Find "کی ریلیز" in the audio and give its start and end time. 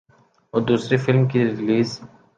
1.27-1.89